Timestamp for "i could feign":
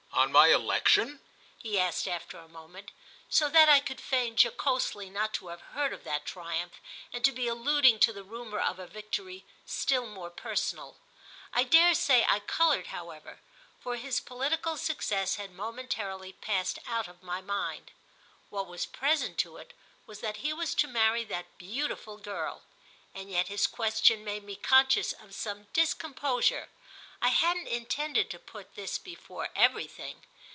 3.69-4.35